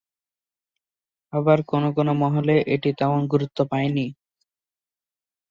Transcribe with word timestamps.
আবার 1.33 1.59
কোন 1.65 1.83
কোন 1.93 2.07
মহলে 2.21 2.55
এটি 2.67 2.89
তেমন 2.99 3.21
গুরুত্ব 3.27 3.59
পায়নি। 3.71 4.05